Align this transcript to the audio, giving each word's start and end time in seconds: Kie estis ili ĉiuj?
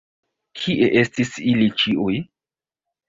Kie 0.61 0.87
estis 1.03 1.35
ili 1.53 1.69
ĉiuj? 1.83 2.17